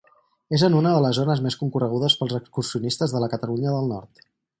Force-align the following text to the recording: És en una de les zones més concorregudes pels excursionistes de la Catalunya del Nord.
És 0.57 0.61
en 0.67 0.77
una 0.77 0.93
de 0.93 1.01
les 1.05 1.19
zones 1.19 1.43
més 1.47 1.57
concorregudes 1.59 2.15
pels 2.21 2.33
excursionistes 2.39 3.15
de 3.17 3.23
la 3.25 3.29
Catalunya 3.35 3.75
del 3.77 3.93
Nord. 3.97 4.27